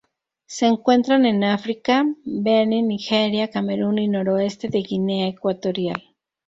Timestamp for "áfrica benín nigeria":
1.43-3.51